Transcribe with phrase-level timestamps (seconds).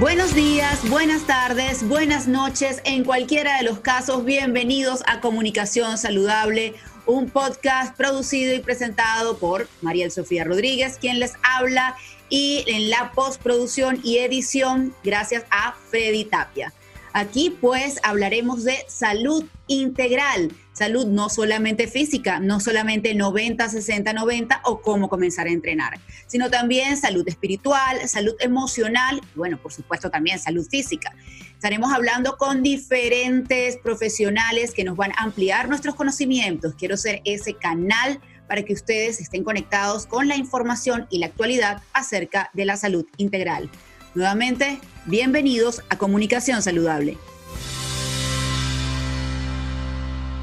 [0.00, 2.80] Buenos días, buenas tardes, buenas noches.
[2.84, 6.74] En cualquiera de los casos, bienvenidos a Comunicación Saludable,
[7.04, 11.94] un podcast producido y presentado por Mariel Sofía Rodríguez, quien les habla,
[12.30, 16.72] y en la postproducción y edición, gracias a Freddy Tapia.
[17.12, 24.62] Aquí pues hablaremos de salud integral, salud no solamente física, no solamente 90, 60, 90
[24.64, 30.10] o cómo comenzar a entrenar, sino también salud espiritual, salud emocional y bueno, por supuesto
[30.10, 31.14] también salud física.
[31.52, 36.74] Estaremos hablando con diferentes profesionales que nos van a ampliar nuestros conocimientos.
[36.74, 41.82] Quiero ser ese canal para que ustedes estén conectados con la información y la actualidad
[41.92, 43.70] acerca de la salud integral.
[44.14, 47.16] Nuevamente, bienvenidos a Comunicación Saludable.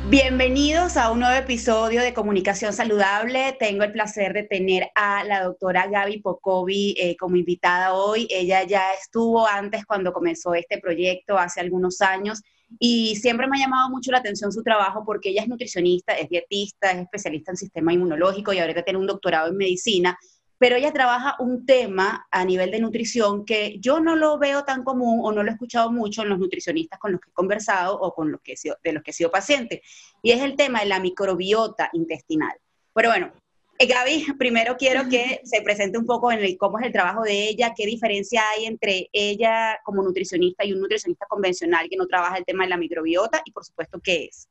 [0.10, 3.56] Bienvenidos a un nuevo episodio de Comunicación Saludable.
[3.60, 8.28] Tengo el placer de tener a la doctora Gaby Pocovi eh, como invitada hoy.
[8.32, 12.42] Ella ya estuvo antes cuando comenzó este proyecto hace algunos años
[12.80, 16.28] y siempre me ha llamado mucho la atención su trabajo porque ella es nutricionista, es
[16.28, 20.18] dietista, es especialista en sistema inmunológico y ahorita tiene un doctorado en medicina
[20.60, 24.84] pero ella trabaja un tema a nivel de nutrición que yo no lo veo tan
[24.84, 27.98] común o no lo he escuchado mucho en los nutricionistas con los que he conversado
[27.98, 29.82] o con los que de los que he sido paciente,
[30.22, 32.58] y es el tema de la microbiota intestinal.
[32.94, 33.32] Pero bueno,
[33.78, 37.24] eh, Gaby, primero quiero que se presente un poco en el, cómo es el trabajo
[37.24, 42.06] de ella, qué diferencia hay entre ella como nutricionista y un nutricionista convencional que no
[42.06, 44.50] trabaja el tema de la microbiota y por supuesto qué es.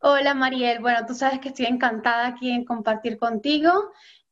[0.00, 3.90] Hola Mariel, bueno, tú sabes que estoy encantada aquí en compartir contigo.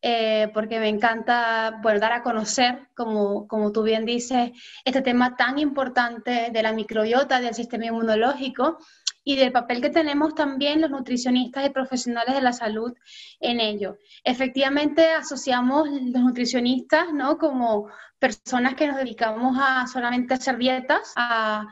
[0.08, 4.52] Eh, porque me encanta dar a conocer, como, como tú bien dices,
[4.84, 8.78] este tema tan importante de la microbiota, del sistema inmunológico
[9.24, 12.94] y del papel que tenemos también los nutricionistas y profesionales de la salud
[13.40, 13.98] en ello.
[14.22, 17.36] Efectivamente, asociamos los nutricionistas ¿no?
[17.36, 17.88] como
[18.20, 21.66] personas que nos dedicamos a solamente hacer dietas, a,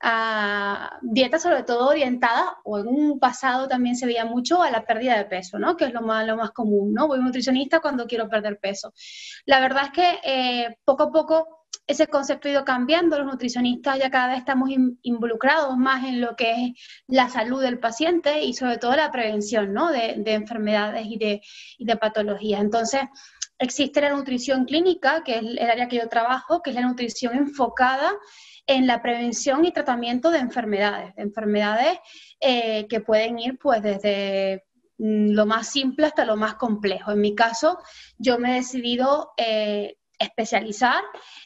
[0.00, 4.84] a dietas sobre todo orientadas, o en un pasado también se veía mucho a la
[4.84, 5.76] pérdida de peso, ¿no?
[5.76, 7.06] Que es lo más, lo más común, ¿no?
[7.06, 8.92] Voy a nutricionista cuando quiero perder peso.
[9.44, 13.98] La verdad es que eh, poco a poco ese concepto ha ido cambiando, los nutricionistas
[13.98, 14.70] ya cada vez estamos
[15.02, 19.72] involucrados más en lo que es la salud del paciente y sobre todo la prevención,
[19.72, 19.90] ¿no?
[19.90, 21.42] De, de enfermedades y de,
[21.78, 22.60] y de patologías.
[22.60, 23.02] Entonces,
[23.58, 27.34] existe la nutrición clínica, que es el área que yo trabajo, que es la nutrición
[27.34, 28.12] enfocada
[28.70, 31.98] en la prevención y tratamiento de enfermedades, enfermedades
[32.38, 34.62] eh, que pueden ir pues desde
[34.96, 37.10] mm, lo más simple hasta lo más complejo.
[37.10, 37.80] En mi caso,
[38.16, 41.02] yo me he decidido eh, especializar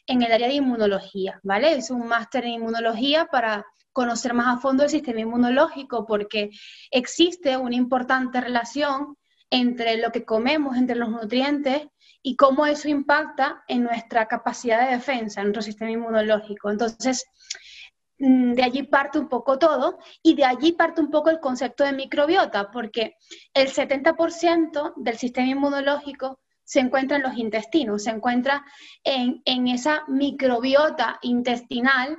[0.07, 1.73] en el área de inmunología, ¿vale?
[1.73, 6.51] Es un máster en inmunología para conocer más a fondo el sistema inmunológico porque
[6.91, 9.17] existe una importante relación
[9.49, 11.87] entre lo que comemos, entre los nutrientes
[12.27, 16.71] y cómo eso impacta en nuestra capacidad de defensa, en nuestro sistema inmunológico.
[16.71, 17.27] Entonces,
[18.19, 21.85] mm, de allí parte un poco todo y de allí parte un poco el concepto
[21.85, 23.17] de microbiota, porque
[23.53, 28.65] el 70% del sistema inmunológico se encuentra en los intestinos, se encuentra
[29.05, 32.19] en, esa microbiota intestinal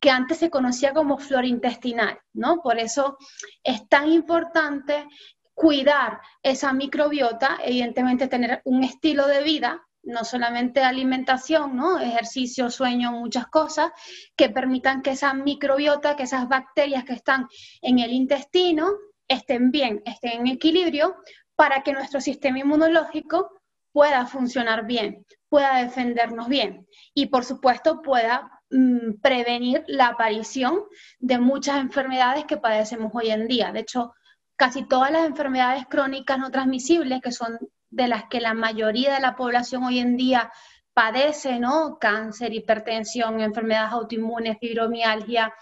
[0.00, 2.60] que antes se conocía como flora intestinal, ¿no?
[2.60, 3.16] Por eso
[3.62, 5.06] es tan importante
[5.54, 11.98] cuidar esa microbiota, evidentemente tener un estilo de vida, no solamente alimentación, ¿no?
[11.98, 13.90] ejercicio, sueño, muchas cosas,
[14.36, 17.46] que permitan que esa microbiota, que esas bacterias que están
[17.80, 18.90] en el intestino
[19.28, 21.16] estén bien, estén en equilibrio,
[21.56, 23.60] para que nuestro sistema inmunológico
[23.92, 30.82] pueda funcionar bien, pueda defendernos bien y por supuesto pueda mm, prevenir la aparición
[31.20, 33.70] de muchas enfermedades que padecemos hoy en día.
[33.70, 34.12] De hecho,
[34.56, 37.58] casi todas las enfermedades crónicas no transmisibles, que son
[37.90, 40.50] de las que la mayoría de la población hoy en día
[40.92, 41.98] padece, ¿no?
[42.00, 45.52] Cáncer, hipertensión, enfermedades autoinmunes, fibromialgia,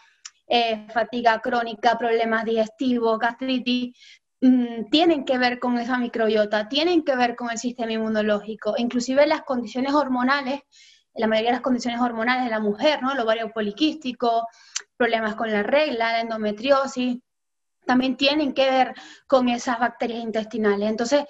[0.47, 3.97] eh, fatiga crónica, problemas digestivos, gastritis,
[4.41, 9.27] mm, tienen que ver con esa microbiota, tienen que ver con el sistema inmunológico, inclusive
[9.27, 10.61] las condiciones hormonales,
[11.15, 13.13] la mayoría de las condiciones hormonales de la mujer, ¿no?
[13.13, 14.47] El ovario poliquístico,
[14.97, 17.19] problemas con la regla, la endometriosis,
[17.87, 18.95] también tienen que ver
[19.27, 20.89] con esas bacterias intestinales.
[20.89, 21.25] Entonces,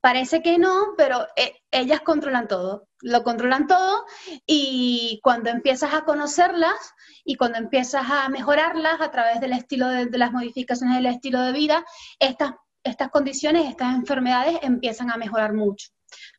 [0.00, 4.04] parece que no, pero eh, ellas controlan todo, lo controlan todo
[4.46, 6.94] y cuando empiezas a conocerlas
[7.24, 11.52] y cuando empiezas a mejorarlas a través del estilo de, las modificaciones del estilo de
[11.52, 11.84] vida,
[12.20, 12.52] estas,
[12.84, 15.88] estas condiciones, estas enfermedades empiezan a mejorar mucho,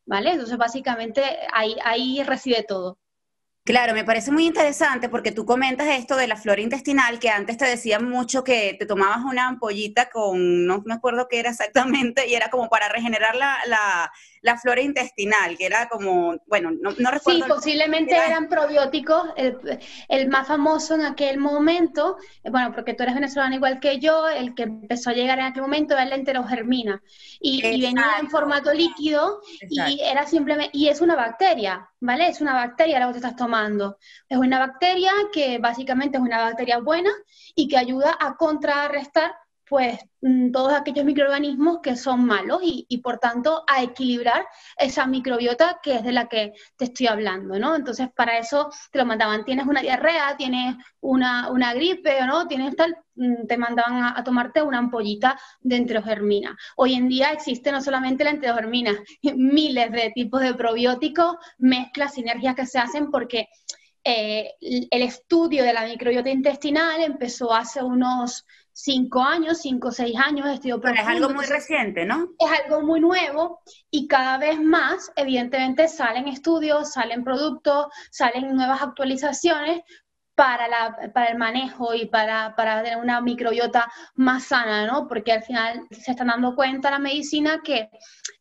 [0.06, 0.32] ¿vale?
[0.32, 1.24] Entonces, básicamente
[1.54, 2.98] ahí, ahí reside todo.
[3.68, 7.58] Claro, me parece muy interesante porque tú comentas esto de la flora intestinal, que antes
[7.58, 12.26] te decían mucho que te tomabas una ampollita con, no me acuerdo qué era exactamente,
[12.30, 14.10] y era como para regenerar la, la,
[14.40, 17.44] la flora intestinal, que era como, bueno, no, no recuerdo.
[17.44, 19.58] Sí, posiblemente eran probióticos, el,
[20.08, 22.16] el, más famoso en aquel momento,
[22.50, 25.64] bueno, porque tú eres venezolano igual que yo, el que empezó a llegar en aquel
[25.64, 27.04] momento era la enterogermina,
[27.42, 32.28] y, y venía en formato líquido, y era simplemente, y es una bacteria, ¿vale?
[32.28, 33.98] Es una bacteria la que te estás tomando.
[34.30, 37.12] Es una bacteria que básicamente es una bacteria buena
[37.56, 39.36] y que ayuda a contrarrestar
[39.70, 44.46] pues mm, todos aquellos microorganismos que son malos y, por tanto a equilibrar
[44.78, 47.76] esa microbiota que es de la que te estoy hablando, ¿no?
[47.76, 52.76] Entonces para eso te lo mandaban, tienes una diarrea, tienes una, gripe o no, tienes
[52.76, 56.58] tal, mm, te mandaban a, tomarte una ampollita de enterogermina.
[56.76, 58.94] Hoy en día existe no solamente la enterogermina,
[59.36, 63.48] miles de tipos de probióticos, mezclas, sinergias que se hacen porque...
[64.10, 70.16] Eh, el estudio de la microbiota intestinal empezó hace unos cinco años, cinco o seis
[70.16, 72.30] años estudio Pero es algo muy reciente, ¿no?
[72.40, 73.60] Es algo muy nuevo
[73.92, 79.82] y cada vez más, evidentemente, salen estudios, salen productos, salen nuevas actualizaciones
[80.38, 85.08] para, la, el manejo y para, tener una microbiota más sana, ¿no?
[85.08, 87.90] Porque al final se están dando cuenta la medicina que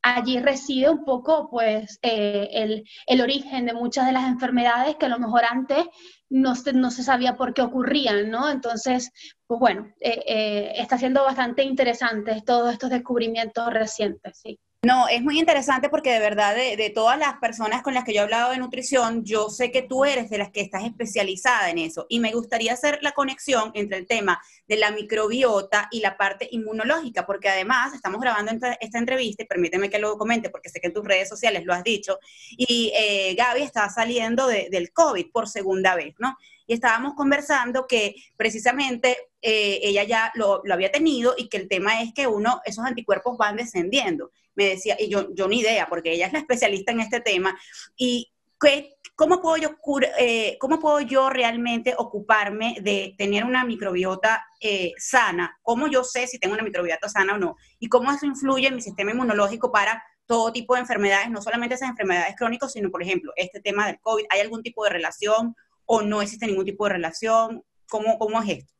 [0.02, 5.06] allí reside un poco, pues, eh, el, el, origen de muchas de las enfermedades que
[5.06, 5.86] a lo mejor antes
[6.28, 8.50] no se, no se sabía por qué ocurrían, ¿no?
[8.50, 9.10] Entonces,
[9.46, 14.60] pues bueno, eh, eh, está siendo bastante interesante todos estos descubrimientos recientes, sí.
[14.86, 18.20] No, es muy interesante porque de verdad de, todas las personas con las que yo
[18.20, 21.78] he hablado de nutrición, yo sé que tú eres de las que estás especializada en
[21.78, 26.16] eso y me gustaría hacer la conexión entre el tema de la microbiota y la
[26.16, 30.78] parte inmunológica, porque además estamos grabando esta entrevista y permíteme que lo comente porque sé
[30.78, 35.32] que en tus redes sociales lo has dicho y eh, Gaby está saliendo del COVID
[35.32, 36.36] por segunda vez, ¿no?
[36.68, 41.68] y estábamos conversando que precisamente eh, ella ya lo, lo, había tenido y que el
[41.68, 44.32] tema es que uno, esos anticuerpos van descendiendo.
[44.56, 47.56] Me decía, y yo, yo ni idea, porque ella es la especialista en este tema,
[47.96, 49.70] y ¿qué, ¿cómo, puedo yo,
[50.18, 55.58] eh, ¿cómo puedo yo realmente ocuparme de tener una microbiota eh, sana?
[55.62, 57.56] ¿Cómo yo sé si tengo una microbiota sana o no?
[57.78, 61.76] ¿Y cómo eso influye en mi sistema inmunológico para todo tipo de enfermedades, no solamente
[61.76, 64.26] esas enfermedades crónicas, sino, por ejemplo, este tema del COVID?
[64.30, 65.56] ¿Hay algún tipo de relación
[65.86, 67.64] o no existe ningún tipo de relación?
[67.88, 68.75] ¿Cómo, cómo es esto?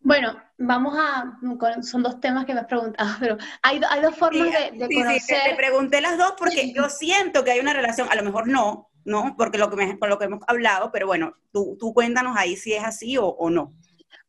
[0.00, 1.38] Bueno, vamos a,
[1.82, 5.20] son dos temas que me has preguntado, pero hay, hay dos formas de, de, conocer.
[5.20, 8.48] Sí, te, pregunté las dos porque yo siento que hay una relación, a lo mejor
[8.48, 9.34] no, ¿no?
[9.36, 12.56] Porque lo que me, por lo que hemos hablado, pero bueno, tú, tú cuéntanos ahí
[12.56, 13.74] si es así o, o no.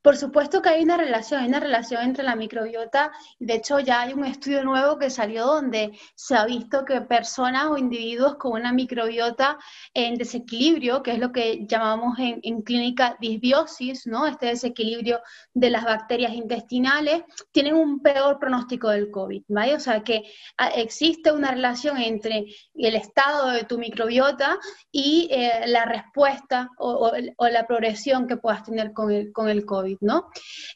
[0.02, 3.12] Por supuesto que hay una relación, hay una relación entre la microbiota.
[3.38, 7.66] De hecho, ya hay un estudio nuevo que salió donde se ha visto que personas
[7.66, 9.58] o individuos con una microbiota
[9.94, 14.26] en desequilibrio, que es lo que llamamos en, clínica disbiosis, ¿no?
[14.26, 15.20] Este desequilibrio
[15.54, 19.76] de las bacterias intestinales, tienen un peor pronóstico del COVID, ¿vale?
[19.76, 20.24] O sea que
[20.58, 24.58] ah, existe una relación entre el estado de tu microbiota
[24.92, 27.12] y eh, la respuesta o,
[27.50, 29.89] la progresión que puedas tener con el COVID.
[30.02, 30.30] ¿No?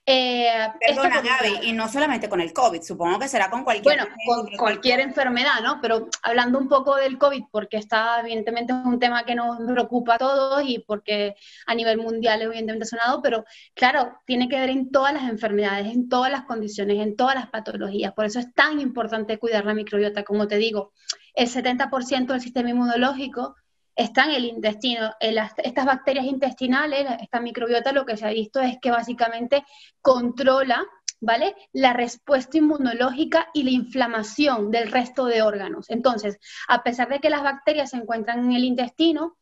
[0.06, 3.98] Eh, Perdona, Gaby, y no solamente con el COVID, supongo que será con cualquier...
[3.98, 5.80] Bueno, con cualquier enfermedad, ¿no?
[5.81, 10.15] Pero hablando un poco del COVID, porque está, evidentemente, es un tema que nos preocupa
[10.15, 14.69] a todos y porque a nivel mundial, evidentemente, ha sonado, pero claro, tiene que ver
[14.69, 18.13] en todas las enfermedades, en todas las condiciones, en todas las patologías.
[18.13, 20.93] Por eso es tan importante cuidar la microbiota, como te digo.
[21.34, 23.55] El 70% del sistema inmunológico
[23.96, 25.12] está en el intestino.
[25.20, 29.64] estas bacterias intestinales, esta microbiota, lo que se ha visto es que básicamente
[30.02, 30.84] controla
[31.24, 31.56] ¿vale?
[31.72, 35.90] La respuesta inmunológica y la inflamación del resto de órganos.
[35.90, 39.38] Entonces, a pesar de que las bacterias se encuentran en el intestino,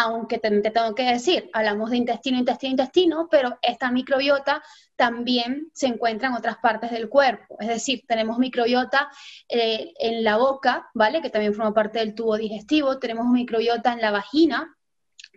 [0.00, 4.62] aunque te, tengo que decir, hablamos de intestino, intestino, intestino, pero esta microbiota
[4.94, 7.56] también se encuentra en otras partes del cuerpo.
[7.58, 9.10] Es decir, tenemos microbiota
[9.48, 11.20] eh, en la boca, ¿vale?
[11.20, 14.76] Que también forma parte del tubo digestivo, tenemos microbiota en la vagina,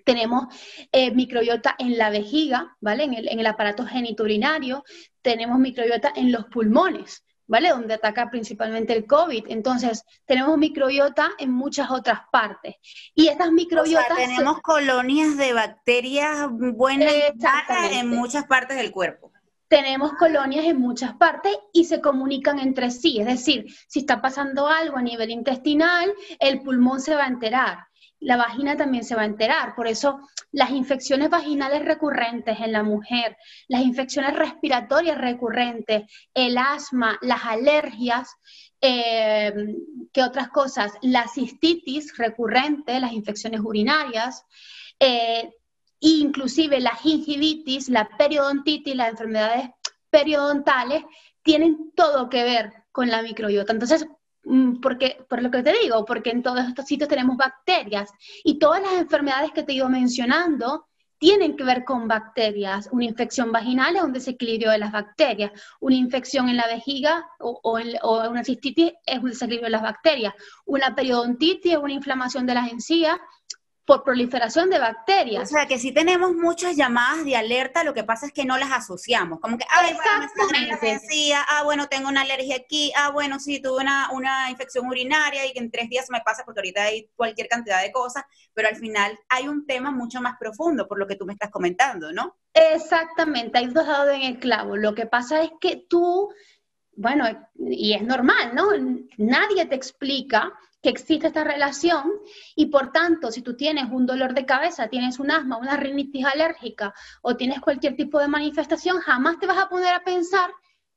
[0.06, 0.46] tenemos
[0.92, 3.06] eh, microbiota en la vejiga, ¿vale?
[3.06, 4.84] En el, en el aparato geniturinario,
[5.24, 7.24] tenemos microbiota en los pulmones.
[7.52, 7.70] ¿Vale?
[7.70, 9.48] Donde ataca principalmente el COVID.
[9.50, 12.76] Entonces, tenemos microbiota en muchas otras partes.
[13.14, 14.16] Y estas microbiotas...
[14.16, 17.14] tenemos colonias de bacterias buenas
[17.92, 19.34] en muchas partes del cuerpo.
[19.68, 23.20] Tenemos colonias en muchas partes y se comunican entre sí.
[23.20, 27.91] Es decir, si está pasando algo a nivel intestinal, el pulmón se va a enterar
[28.22, 29.76] la vagina también se va a enterar.
[29.76, 30.20] Por eso
[30.52, 33.36] las infecciones vaginales recurrentes en la mujer,
[33.68, 38.30] las infecciones respiratorias recurrentes, el asma, las alergias,
[38.80, 39.54] eh,
[40.14, 40.94] ¿qué otras cosas?
[41.02, 44.46] La cistitis recurrente, las infecciones urinarias,
[45.00, 45.52] eh,
[46.00, 49.70] inclusive la gingivitis, la periodontitis, las enfermedades
[50.10, 51.04] periodontales,
[51.44, 53.74] tienen todo que ver con la microbiota.
[53.74, 54.06] Entonces,
[54.82, 58.10] porque, por lo que te digo, porque en todos estos sitios tenemos bacterias
[58.44, 60.88] y todas las enfermedades que te iba mencionando
[61.22, 62.90] tienen que ver con bacterias.
[62.92, 65.52] Una infección vaginal es un desequilibrio de las bacterias.
[65.80, 67.80] Una infección en la vejiga o,
[68.28, 70.34] una cistitis es un desequilibrio de las bacterias.
[70.66, 73.20] Una periodontitis es una inflamación de las encías
[73.86, 75.44] por proliferación de bacterias.
[75.44, 78.58] O sea, que si tenemos muchas llamadas de alerta, lo que pasa es que no
[78.58, 79.40] las asociamos.
[79.40, 80.00] Como que, ah, bueno,
[80.52, 81.00] me
[81.50, 85.54] ah, bueno, tengo una alergia aquí, ah, bueno, sí, tuve una, una infección urinaria y
[85.54, 88.24] que en tres días me pasa porque ahorita hay cualquier cantidad de cosas,
[88.54, 91.50] pero al final hay un tema mucho más profundo por lo que tú me estás
[91.50, 92.38] comentando, ¿no?
[92.54, 94.78] Exactamente, hay dos dado en el clavo.
[94.78, 96.30] Lo que pasa es que tú,
[96.96, 98.68] bueno, y es normal, ¿no?
[99.18, 102.12] Nadie te explica que existe esta relación
[102.56, 106.26] y por tanto, si tú tienes un dolor de cabeza, tienes un asma, una rinitis
[106.26, 110.50] alérgica o tienes cualquier tipo de manifestación, jamás te vas a poner a pensar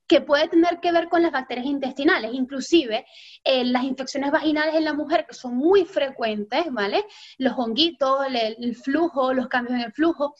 [0.06, 3.06] que puede tener que ver con las bacterias intestinales, inclusive
[3.42, 7.04] eh, las infecciones vaginales en la mujer que son muy frecuentes, ¿vale?
[7.38, 10.34] Los honguitos, el flujo, los cambios en el flujo,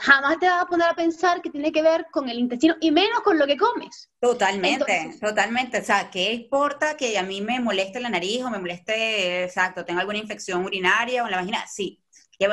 [0.00, 2.90] jamás te vas a poner a pensar que tiene que ver con el intestino y
[2.90, 4.10] menos con lo que comes.
[4.18, 5.78] Totalmente, totalmente.
[5.78, 9.84] O sea, ¿qué importa que a mí me moleste la nariz o me moleste, exacto,
[9.84, 11.64] tengo alguna infección urinaria o en la vagina?
[11.66, 12.02] Sí,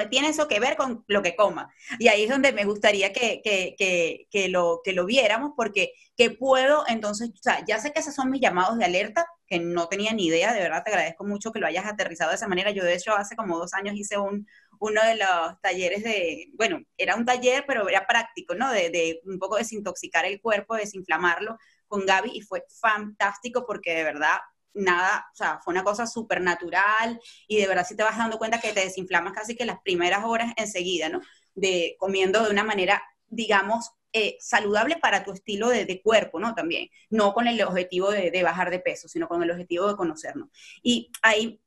[0.09, 1.73] tiene eso que ver con lo que coma.
[1.99, 6.31] Y ahí es donde me gustaría que, que, que, lo, que lo viéramos, porque que
[6.31, 9.87] puedo, entonces, o sea, ya sé que esos son mis llamados de alerta, que no
[9.87, 12.71] tenía ni idea, de verdad te agradezco mucho que lo hayas aterrizado de esa manera.
[12.71, 14.47] Yo, de hecho, hace como dos años hice un,
[14.79, 18.71] uno de los talleres de, bueno, era un taller, pero era práctico, ¿no?
[18.71, 24.03] De, de un poco desintoxicar el cuerpo, desinflamarlo con Gaby y fue fantástico porque de
[24.03, 24.37] verdad
[24.73, 28.37] nada, o sea, fue una cosa súper natural y de verdad si te vas dando
[28.37, 31.21] cuenta que te desinflamas casi que las primeras horas enseguida, ¿no?
[31.55, 36.53] De comiendo de una manera, digamos, eh, saludable para tu estilo de, cuerpo, ¿no?
[36.55, 39.95] También, no con el objetivo de, de, bajar de peso, sino con el objetivo de
[39.95, 40.49] conocernos.
[40.81, 41.61] Y ahí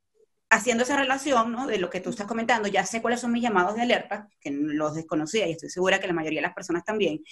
[0.50, 1.66] haciendo esa relación, ¿no?
[1.66, 4.50] De lo que tú estás comentando, ya sé cuáles son mis llamados de alerta, que
[4.50, 7.23] los desconocía y estoy segura que la mayoría de las personas también.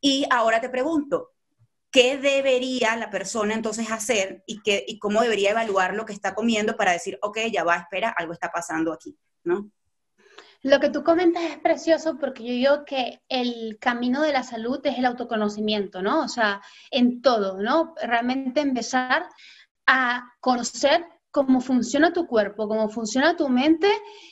[0.00, 1.32] Y ahora te pregunto,
[1.90, 6.34] ¿qué debería la persona entonces hacer y, qué, y cómo debería evaluar lo que está
[6.34, 9.70] comiendo para decir, ok, ya va, espera, algo está pasando aquí, ¿no?
[10.62, 14.80] Lo que tú comentas es precioso porque yo digo que el camino de la salud
[14.84, 16.22] es el autoconocimiento, ¿no?
[16.22, 17.94] O sea, en todo, ¿no?
[18.02, 19.26] Realmente empezar
[19.86, 23.88] a conocer cómo funciona tu cuerpo, cómo funciona tu mente,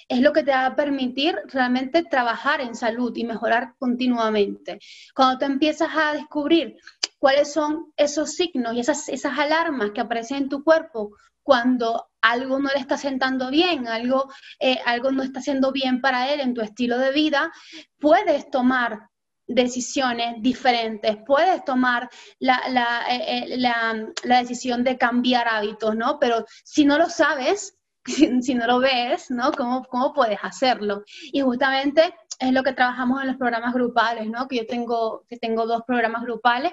[0.09, 4.79] es lo que te va a permitir realmente trabajar en salud y mejorar continuamente.
[5.15, 6.79] Cuando tú empiezas a descubrir
[7.19, 11.11] cuáles son esos signos y esas, esas alarmas que aparecen en tu cuerpo
[11.45, 16.33] cuando algo no le está sentando bien, algo, eh, algo no está haciendo bien para
[16.33, 17.53] él en tu estilo de vida,
[18.01, 19.11] puedes tomar
[19.47, 22.09] decisiones diferentes, puedes tomar
[22.39, 26.19] la, la, eh, eh, la, decisión de cambiar hábitos, ¿no?
[26.19, 27.77] Pero si no lo sabes,
[28.41, 29.53] si, no lo ves, ¿no?
[29.53, 31.05] ¿Cómo, ¿Cómo puedes hacerlo?
[31.31, 34.49] Y justamente es lo que trabajamos en los programas grupales, ¿no?
[34.49, 36.73] Que yo tengo, que tengo dos programas grupales,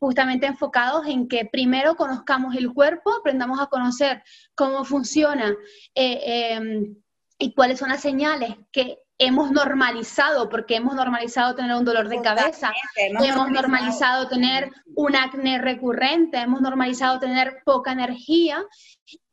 [0.00, 4.22] justamente enfocados en que primero conozcamos el cuerpo, aprendamos a conocer
[4.54, 5.54] cómo funciona
[5.94, 6.96] eh, em,
[7.38, 12.22] y cuáles son las señales que hemos normalizado, porque hemos normalizado tener un dolor de
[12.22, 18.64] cabeza, hemos, normalizado tener un acné recurrente, hemos normalizado tener poca energía.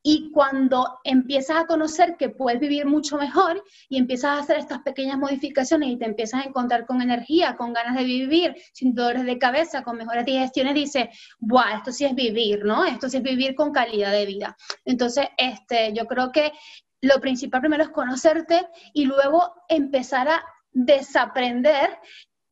[0.08, 4.84] Y cuando empiezas a conocer que puedes vivir mucho mejor y empiezas a hacer estas
[4.84, 9.26] pequeñas modificaciones y te empiezas a encontrar con energía, con ganas de vivir, sin dolores
[9.26, 11.08] de cabeza, con mejores digestiones, dices,
[11.40, 11.78] ¡buah!
[11.78, 12.86] Esto sí es vivir, ¿no?
[12.86, 14.56] Esto sí es vivir con calidad de vida.
[14.86, 16.52] Entonces, este, yo creo que
[17.02, 21.98] lo principal primero es conocerte y luego empezar a desaprender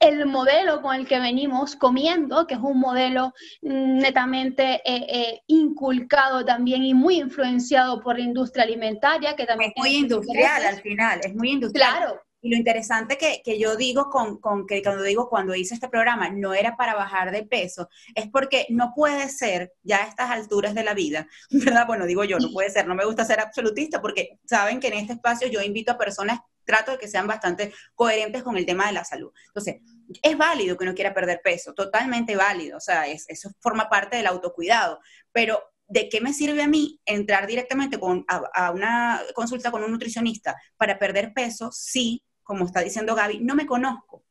[0.04, 6.46] el modelo con el que venimos comiendo, que es un modelo netamente eh, eh, inculcado
[6.46, 9.72] también y muy influenciado por la industria alimentaria, que también...
[9.76, 11.98] Es muy industrial al final, es muy industrial.
[11.98, 12.22] Claro.
[12.44, 15.88] Y lo interesante que, que yo digo con, con, que cuando digo cuando hice este
[15.88, 20.30] programa no era para bajar de peso, es porque no puede ser ya a estas
[20.30, 21.88] alturas de la vida, ¿verdad?
[21.88, 24.96] Bueno, digo yo, no puede ser, no me gusta ser absolutista porque saben que en
[24.96, 28.88] este espacio yo invito a personas, trato de que sean bastante coherentes con el tema
[28.88, 29.32] de la salud.
[29.48, 29.82] Entonces,
[30.22, 34.18] es válido que uno quiera perder peso, totalmente válido, o sea, es, eso forma parte
[34.18, 35.00] del autocuidado,
[35.32, 39.84] pero ¿de qué me sirve a mí entrar directamente con, a, a, una consulta con
[39.84, 44.24] un nutricionista para perder peso si como está diciendo Gaby, no me conozco.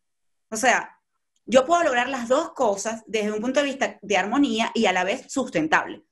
[0.51, 0.99] O sea,
[1.45, 4.93] yo puedo lograr las dos cosas desde un punto de vista de armonía y a
[4.93, 6.05] la vez sustentable,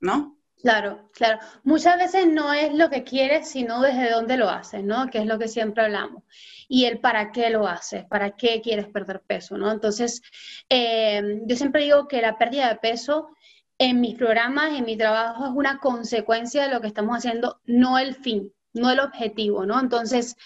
[0.00, 0.39] ¿no?
[0.62, 1.38] Claro, claro.
[1.64, 5.08] Muchas veces no es lo que quieres, sino desde dónde lo haces, ¿no?
[5.08, 6.22] Que es lo que siempre hablamos.
[6.68, 9.72] Y el para qué lo haces, para qué quieres perder peso, ¿no?
[9.72, 10.20] Entonces,
[10.68, 13.30] eh, yo siempre digo que la pérdida de peso
[13.78, 17.98] en mis programas, en mi trabajo, es una consecuencia de lo que estamos haciendo, no
[17.98, 19.80] el fin, no el objetivo, ¿no?
[19.80, 20.36] Entonces,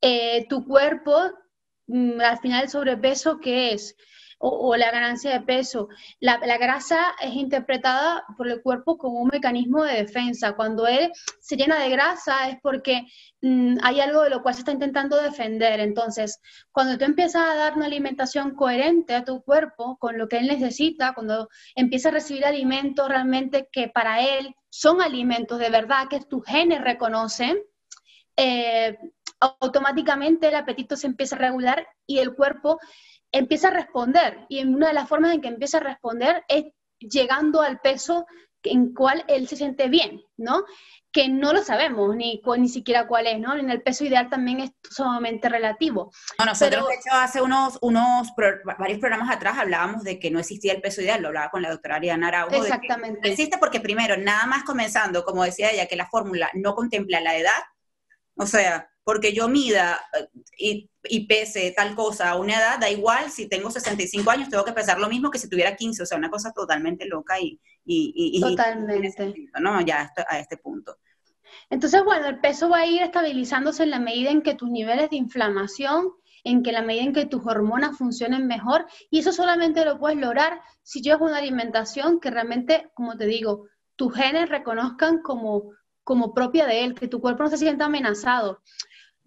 [0.00, 1.32] eh, tu cuerpo,
[1.88, 3.96] mm, al final el sobrepeso, ¿qué es?
[4.46, 5.88] O, la ganancia de peso.
[6.20, 10.52] La, grasa es interpretada por el cuerpo como un mecanismo de defensa.
[10.54, 11.10] Cuando él
[11.40, 13.06] se llena de grasa es porque
[13.40, 15.80] mm, hay algo de lo cual se está intentando defender.
[15.80, 16.40] Entonces,
[16.72, 20.46] cuando tú empiezas a dar una alimentación coherente a tu cuerpo con lo que él
[20.46, 26.20] necesita, cuando empieza a recibir alimentos realmente que para él son alimentos de verdad, que
[26.20, 27.58] tus genes reconocen,
[28.36, 28.98] eh,
[29.40, 32.78] automáticamente el apetito se empieza a regular y el cuerpo
[33.34, 34.46] empieza a responder.
[34.48, 36.66] Y una de las formas en que empieza a responder es
[36.98, 38.26] llegando al peso
[38.62, 40.64] en cual él se siente bien, ¿no?
[41.12, 43.54] Que no lo sabemos, ni, ni siquiera cuál es, ¿no?
[43.56, 46.10] En el peso ideal también es sumamente relativo.
[46.38, 48.28] No, nosotros, de hecho, hace unos, unos
[48.78, 51.70] varios programas atrás hablábamos de que no existía el peso ideal, lo hablaba con la
[51.70, 52.54] doctora Ariana Araujo.
[52.54, 53.20] Exactamente.
[53.22, 57.20] No existe porque, primero, nada más comenzando, como decía ella, que la fórmula no contempla
[57.20, 57.62] la edad,
[58.36, 62.90] o sea, porque yo mida eh, y, y, pese tal cosa a una edad, da
[62.90, 66.06] igual, si tengo 65 años tengo que pesar lo mismo que si tuviera 15, o
[66.06, 67.60] sea, una cosa totalmente loca y...
[67.84, 69.48] y, totalmente.
[69.60, 69.80] ¿no?
[69.82, 70.96] Ya a este punto.
[71.70, 75.10] Entonces, bueno, el peso va a ir estabilizándose en la medida en que tus niveles
[75.10, 79.84] de inflamación, en que la medida en que tus hormonas funcionen mejor, y eso solamente
[79.84, 85.20] lo puedes lograr si llevas una alimentación que realmente, como te digo, tus genes reconozcan
[85.22, 85.70] como,
[86.02, 88.60] como propia de él, que tu cuerpo no se sienta amenazado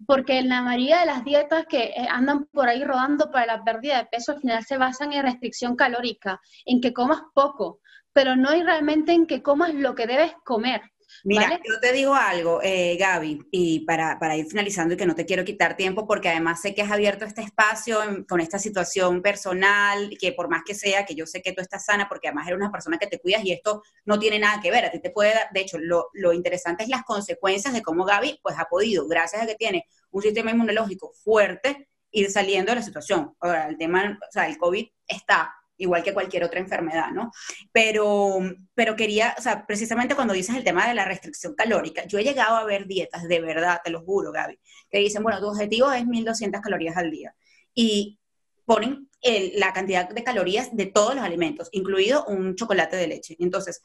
[0.06, 3.64] porque en la mayoría de las dietas que eh, andan por ahí rodando para la
[3.64, 7.80] pérdida de peso al final se basan en restricción calórica, en que comas poco,
[8.12, 10.82] pero no hay realmente en que comas lo que debes comer.
[11.24, 15.14] Mira, yo te digo algo, eh, Gaby, y para, para, ir finalizando y que no
[15.14, 19.22] te quiero quitar tiempo, porque además sé que has abierto este espacio con esta situación
[19.22, 22.46] personal, que por más que sea, que yo sé que tú estás sana, porque además
[22.46, 25.00] eres una persona que te cuidas y esto no tiene nada que ver, a ti
[25.00, 28.56] te puede dar, de hecho, lo, lo interesante es las consecuencias de cómo Gaby, pues
[28.58, 33.34] ha podido, gracias a que tiene un sistema inmunológico fuerte, ir saliendo de la situación.
[33.40, 37.30] Ahora, el tema, o sea, el COVID está, igual que cualquier otra enfermedad, ¿no?
[37.72, 38.40] Pero,
[38.74, 42.24] pero quería, o sea, precisamente cuando dices el tema de la restricción calórica, yo he
[42.24, 44.58] llegado a ver dietas, de verdad, te lo juro, Gaby,
[44.90, 47.34] que dicen, bueno, tu objetivo es 1200 calorías al día.
[47.74, 48.18] Y
[48.64, 49.08] ponen
[49.54, 53.36] la cantidad de calorías de todos los alimentos, incluido un chocolate de leche.
[53.38, 53.82] Entonces,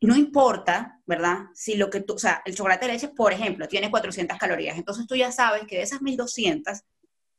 [0.00, 1.46] no importa, ¿verdad?
[1.54, 4.78] Si lo que tú, o sea, el chocolate de leche, por ejemplo, tiene 400 calorías,
[4.78, 6.80] entonces tú ya sabes que de esas 1200,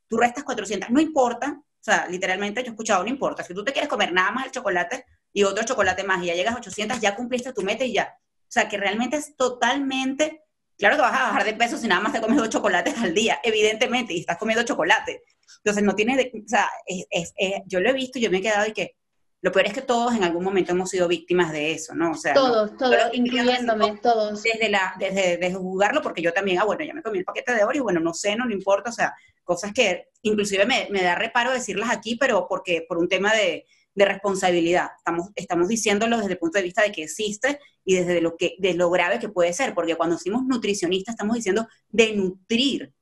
[0.07, 3.63] tú restas 400, no importa o sea, literalmente yo he escuchado, no importa, si tú
[3.63, 6.57] te quieres comer nada más el chocolate y otro chocolate más y ya llegas a
[6.57, 8.17] 800, ya cumpliste tu meta y ya.
[8.17, 10.43] O sea, que realmente es totalmente,
[10.77, 13.13] claro que vas a bajar de peso si nada más te comes dos chocolates al
[13.13, 15.23] día, evidentemente, y estás comiendo chocolate.
[15.57, 17.33] Entonces, no tienes, de, o sea, es,
[17.65, 18.97] yo lo he visto yo me he quedado y que
[19.41, 22.11] lo peor es que todos en algún momento hemos sido víctimas de eso, ¿no?
[22.11, 24.43] O sea, todos, todos, incluyéndome, todos.
[24.43, 27.53] Desde, la, desde, desde jugarlo, porque yo también, ah, bueno, ya me comí el paquete
[27.53, 30.87] de oro y bueno, no sé, no le importa, o sea, cosas que inclusive me,
[30.91, 34.89] me da reparo decirlas aquí, pero porque por un tema de, de, responsabilidad.
[34.97, 38.55] Estamos, estamos diciéndolo desde el punto de vista de que existe y desde lo, que,
[38.59, 42.93] de lo grave que puede ser, porque cuando decimos nutricionista estamos diciendo de nutrir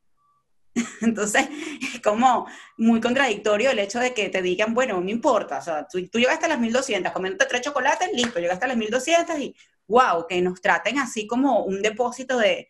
[1.02, 1.48] Entonces,
[1.94, 5.88] es como muy contradictorio el hecho de que te digan, bueno, no importa, o sea,
[5.88, 9.56] tú, llegaste a las 1200, comiendo tres chocolates, listo, llegaste a las 1200 y
[9.88, 12.70] wow, que nos traten así como un depósito de,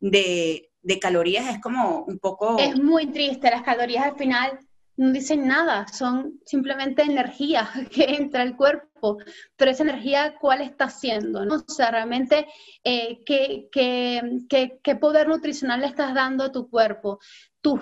[0.00, 2.58] de, calorías es como un poco...
[2.58, 4.58] Es muy triste, las calorías al final
[4.98, 9.18] no dicen nada, son simplemente energía que entra al cuerpo,
[9.56, 11.44] pero esa energía, ¿cuál está haciendo?
[11.44, 11.54] ¿no?
[11.56, 12.46] O sea, realmente,
[12.82, 17.20] eh, ¿qué, qué, qué, qué, poder nutricional le estás dando a tu cuerpo?
[17.60, 17.80] Tus,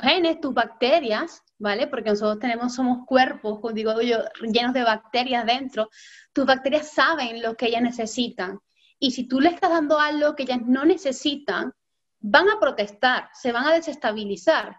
[0.00, 1.86] genes, tus bacterias, ¿vale?
[1.86, 5.90] Porque nosotros tenemos, somos cuerpos, como digo yo, llenos de bacterias dentro.
[6.32, 8.60] Tus bacterias saben lo que ellas necesitan.
[8.98, 11.72] Y si tú le estás dando algo que ellas no necesitan,
[12.20, 14.76] van a protestar, se van a desestabilizar.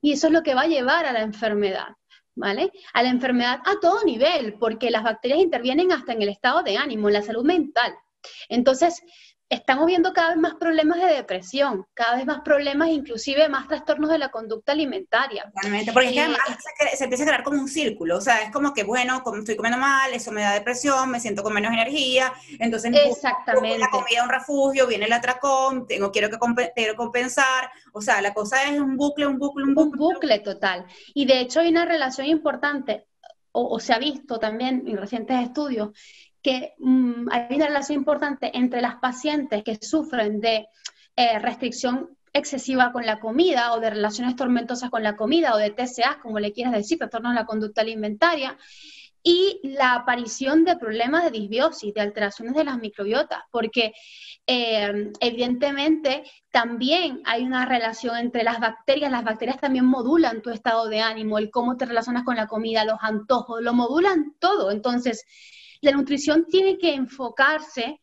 [0.00, 1.88] Y eso es lo que va a llevar a la enfermedad,
[2.34, 2.72] ¿vale?
[2.92, 6.76] A la enfermedad a todo nivel, porque las bacterias intervienen hasta en el estado de
[6.76, 7.94] ánimo, en la salud mental.
[8.48, 9.02] Entonces,
[9.50, 14.10] estamos viendo cada vez más problemas de depresión, cada vez más problemas, inclusive más trastornos
[14.10, 15.50] de la conducta alimentaria.
[15.54, 16.40] Totalmente, porque es que además
[16.94, 19.56] se, empieza a crear como un círculo, o sea, es como que, bueno, como estoy
[19.56, 23.78] comiendo mal, eso me da depresión, me siento con menos energía, entonces Exactamente.
[23.78, 26.38] la comida un refugio, viene el atracón, tengo, quiero, que
[26.74, 30.00] quiero compensar, o sea, la cosa es un bucle, un bucle, un bucle.
[30.00, 30.84] Un bucle total.
[31.14, 33.06] Y de hecho hay una relación importante,
[33.52, 35.90] o, o se ha visto también en recientes estudios,
[36.78, 40.68] mm, hay una relación importante entre las pacientes que sufren de
[41.16, 45.70] eh, restricción excesiva con la comida o de relaciones tormentosas con la comida o de
[45.70, 48.56] TCA, como le quieras decir, trastornos de la conducta alimentaria,
[49.22, 53.92] y la aparición de problemas de disbiosis, de alteraciones de las microbiotas, porque
[54.46, 60.88] eh, evidentemente también hay una relación entre las bacterias, las bacterias también modulan tu estado
[60.88, 64.70] de ánimo, el cómo te relacionas con la comida, los antojos, lo modulan todo.
[64.70, 65.26] Entonces,
[65.80, 68.00] la nutrición tiene que enfocarse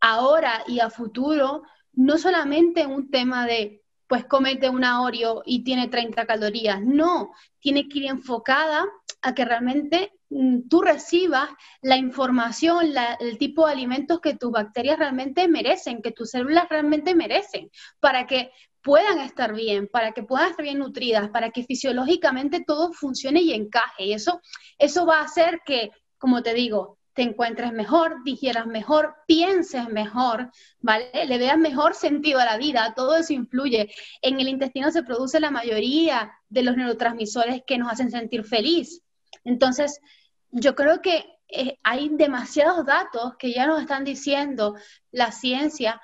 [0.00, 1.62] ahora y a futuro
[1.92, 7.32] no solamente en un tema de, pues comete una Oreo y tiene 30 calorías, no,
[7.58, 8.84] tiene que ir enfocada
[9.22, 11.48] a que realmente mm, tú recibas
[11.80, 17.14] la información, el tipo de alimentos que tus bacterias realmente merecen, que tus células realmente
[17.14, 22.62] merecen, para que puedan estar bien, para que puedan estar bien nutridas, para que fisiológicamente
[22.64, 24.04] todo funcione y encaje.
[24.04, 24.40] Y eso,
[24.78, 30.50] eso va a hacer que, como te digo, te encuentres mejor, digieras mejor, pienses mejor,
[30.80, 31.10] ¿vale?
[31.26, 33.90] Le veas mejor sentido a la vida, todo eso influye.
[34.20, 39.00] En el intestino se produce la mayoría de los neurotransmisores que nos hacen sentir feliz.
[39.44, 39.98] Entonces,
[40.50, 44.76] yo creo que eh, hay demasiados datos que ya nos están diciendo
[45.10, 45.98] la ciencia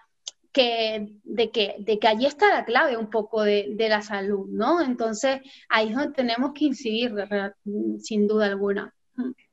[0.51, 4.81] que, de, que, de que allí está la clave un poco de, la salud, ¿no?
[4.81, 7.13] Entonces, ahí es donde tenemos que incidir,
[7.99, 8.95] sin duda alguna.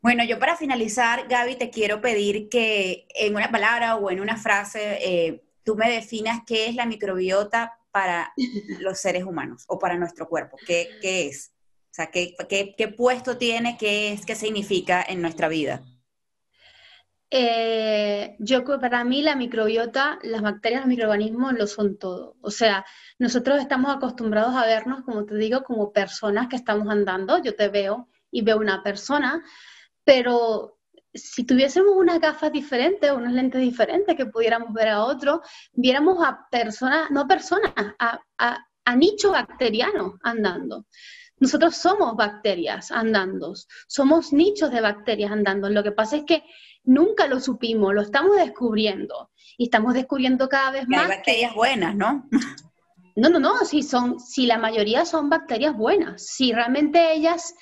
[0.01, 4.37] Bueno, yo para finalizar, Gaby, te quiero pedir que en una palabra o en una
[4.37, 8.33] frase eh, tú me definas qué es la microbiota para
[8.79, 10.57] los seres humanos o para nuestro cuerpo.
[10.65, 11.51] ¿Qué, es?
[11.91, 12.33] O sea, ¿qué,
[12.77, 13.77] qué, puesto tiene?
[13.77, 14.25] ¿Qué es?
[14.25, 15.81] ¿Qué significa en nuestra vida?
[17.31, 22.37] Eh, yo para mí la microbiota, las bacterias, los microorganismos lo son todo.
[22.41, 22.85] O sea,
[23.19, 27.37] nosotros estamos acostumbrados a vernos, como te digo, como personas que estamos andando.
[27.43, 29.43] Yo te veo y veo una persona,
[30.09, 30.79] pero
[31.13, 36.47] si tuviésemos unas gafas diferentes, unos lentes diferentes que pudiéramos ver a otro, viéramos a
[36.49, 40.87] personas, no personas, a, a, a nicho bacteriano andando.
[41.37, 43.53] Nosotros somos bacterias andando,
[43.87, 45.69] somos nichos de bacterias andando.
[45.69, 46.43] Lo que pasa es que
[46.83, 51.03] nunca lo supimos, lo estamos descubriendo y estamos descubriendo cada vez más.
[51.03, 52.27] Hay bacterias buenas, ¿no?
[53.15, 57.53] No, no, no, si son, si la mayoría son bacterias buenas, si realmente ellas,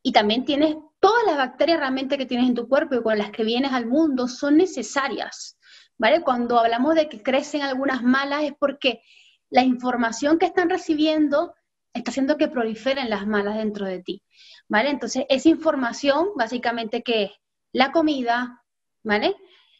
[0.00, 3.30] y también tienes todas las bacterias realmente que tienes en tu cuerpo y con las
[3.30, 5.58] que vienes al mundo son necesarias,
[5.96, 6.22] ¿vale?
[6.22, 9.02] Cuando hablamos de que crecen algunas malas es porque
[9.50, 11.54] la información que están recibiendo
[11.94, 14.22] está haciendo que proliferen las malas dentro de ti,
[14.68, 14.90] ¿vale?
[14.90, 17.30] Entonces, esa información básicamente que es
[17.72, 18.62] la comida,
[19.02, 19.36] ¿vale?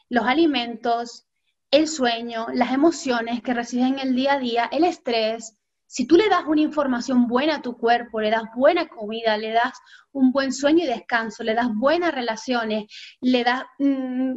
[0.08, 1.26] Los alimentos,
[1.70, 6.28] el sueño, las emociones que reciben el día a día, el estrés, si tú le
[6.28, 9.72] das una información buena a tu cuerpo, le das buena comida, le das
[10.12, 12.84] un buen sueño y descanso, le das buenas relaciones,
[13.22, 14.34] le das, mm,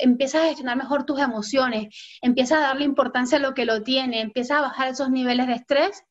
[0.00, 4.20] empiezas a gestionar mejor tus emociones, empiezas a darle importancia a lo que lo tiene,
[4.20, 6.04] empiezas a bajar esos niveles de estrés,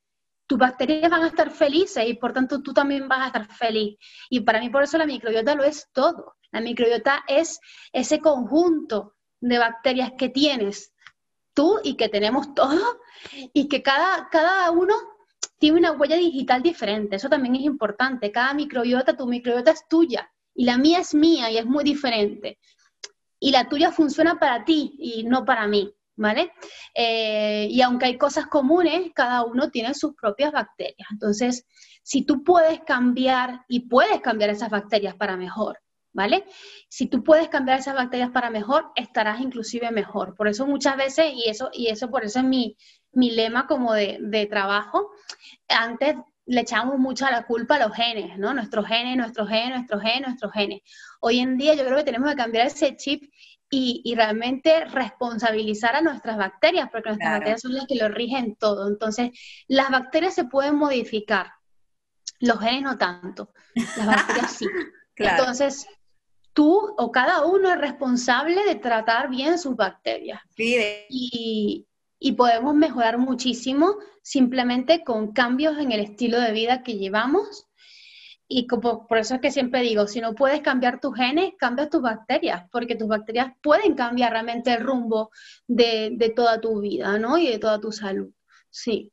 [0.46, 3.98] tus bacterias van a estar felices y por tanto tú también vas a estar feliz.
[4.30, 6.36] Y para mí por eso la microbiota lo es todo.
[6.52, 7.62] La microbiota es
[7.94, 10.92] ese conjunto de bacterias que tienes
[11.54, 12.98] tú y que tenemos todos
[13.54, 14.96] y que cada, cada uno
[15.58, 17.16] tiene una huella digital diferente.
[17.16, 18.32] Eso también es importante.
[18.32, 22.60] Cada microbiota, tu microbiota es tuya y la mía es mía y es muy diferente.
[23.40, 26.52] Y la tuya funciona para ti y no para mí, ¿vale?
[26.94, 31.08] Eh, y aunque hay cosas comunes, cada uno tiene sus propias bacterias.
[31.12, 31.66] Entonces,
[32.04, 35.80] si tú puedes cambiar y puedes cambiar esas bacterias para mejor,
[36.14, 36.46] ¿vale?
[36.90, 40.36] Si tú puedes cambiar esas bacterias para mejor, estarás inclusive mejor.
[40.36, 42.78] Por eso muchas veces, y eso, y eso por eso es mi,
[43.12, 45.12] mi lema como de, de trabajo,
[45.70, 48.54] antes le echamos mucho a la culpa a los genes, ¿no?
[48.54, 50.82] Nuestros genes, nuestros genes, nuestros genes, nuestros genes.
[51.22, 53.32] Hoy en día yo creo que tenemos que cambiar ese chip
[53.70, 58.56] y, y realmente responsabilizar a nuestras bacterias, porque nuestras bacterias son las que lo rigen
[58.56, 58.90] todo.
[58.90, 59.32] Entonces,
[59.68, 61.52] las bacterias se pueden modificar,
[62.40, 64.66] los genes no tanto, las bacterias sí.
[65.16, 65.88] Entonces,
[66.54, 70.42] tú o cada uno es responsable de tratar bien sus bacterias.
[70.58, 71.88] Y,
[72.38, 77.68] podemos mejorar muchísimo simplemente con cambios en el estilo de vida que llevamos.
[78.48, 82.02] Y por eso es que siempre digo, si no puedes cambiar tus genes, cambia tus
[82.02, 85.32] bacterias, porque tus bacterias pueden cambiar realmente el rumbo
[85.68, 87.38] de, de toda tu vida, ¿no?
[87.38, 88.32] Y de toda tu salud.
[88.70, 89.12] Sí.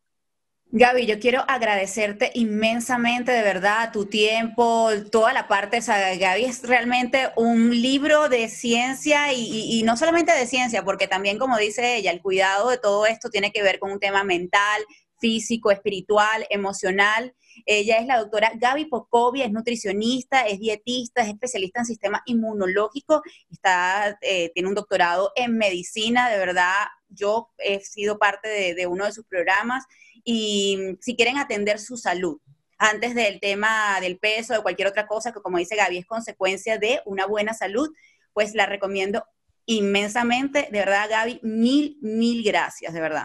[0.70, 5.80] Gaby, yo quiero agradecerte inmensamente, de verdad, tu tiempo, toda la parte.
[5.80, 11.56] Gaby es realmente un libro de ciencia y, no solamente de ciencia, porque también, como
[11.56, 14.82] dice ella, el cuidado de todo esto tiene que ver con un tema mental,
[15.18, 17.34] físico, espiritual, emocional.
[17.64, 23.22] Ella es la doctora Gaby Pocovia, es nutricionista, es dietista, es especialista en sistema inmunológico,
[23.50, 28.86] está, eh, tiene un doctorado en medicina, de verdad, yo he sido parte de, de
[28.86, 29.86] uno de sus programas
[30.24, 32.38] y si quieren atender su salud,
[32.78, 36.78] antes del tema del peso, de cualquier otra cosa que como dice Gaby es consecuencia
[36.78, 37.92] de una buena salud,
[38.32, 39.24] pues la recomiendo
[39.66, 40.68] inmensamente.
[40.70, 43.24] De verdad, Gaby, mil, mil gracias, de verdad.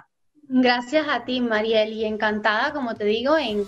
[0.50, 3.66] Gracias a ti, Mariel, y encantada, como te digo, en,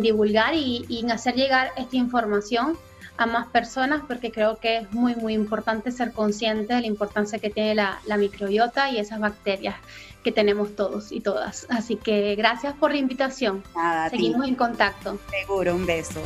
[0.00, 2.78] divulgar y, en hacer llegar esta información
[3.16, 7.38] a más personas porque creo que es muy, muy importante ser consciente de la importancia
[7.38, 9.76] que tiene la, la microbiota y esas bacterias
[10.22, 11.66] que tenemos todos y todas.
[11.68, 13.62] Así que gracias por la invitación.
[14.10, 15.18] Seguimos en contacto.
[15.30, 16.20] Seguro, un beso.